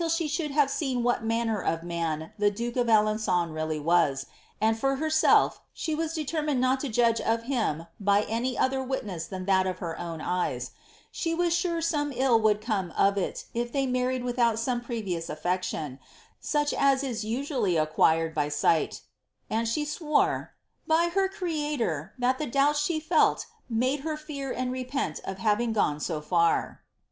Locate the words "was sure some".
11.35-12.11